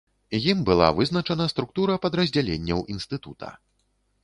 Ім 0.51 0.63
была 0.69 0.87
вызначана 0.99 1.45
структура 1.53 1.99
падраздзяленняў 2.07 2.83
інстытута. 2.97 3.55